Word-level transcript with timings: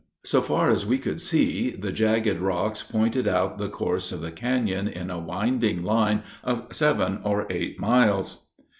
So 0.23 0.41
far 0.41 0.71
as 0.71 0.83
we 0.83 0.97
could 0.97 1.21
see, 1.21 1.69
the 1.69 1.91
jagged 1.91 2.39
rocks 2.39 2.81
pointed 2.81 3.27
out 3.27 3.59
the 3.59 3.69
course 3.69 4.11
of 4.11 4.21
the 4.21 4.31
canon, 4.31 4.91
on 4.99 5.11
a 5.11 5.19
winding 5.19 5.83
line 5.83 6.23
of 6.43 6.65
seven 6.71 7.19
or 7.23 7.45
eight 7.51 7.79
miles. 7.79 8.47